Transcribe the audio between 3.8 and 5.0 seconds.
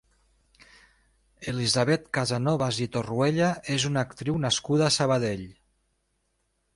una actriu nascuda a